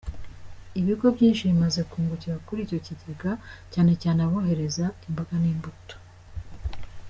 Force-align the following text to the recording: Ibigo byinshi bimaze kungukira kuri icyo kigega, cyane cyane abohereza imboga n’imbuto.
Ibigo 0.79 1.07
byinshi 1.15 1.47
bimaze 1.49 1.81
kungukira 1.91 2.35
kuri 2.45 2.59
icyo 2.65 2.79
kigega, 2.85 3.31
cyane 3.73 3.91
cyane 4.01 4.19
abohereza 4.27 4.85
imboga 5.07 5.33
n’imbuto. 5.41 5.95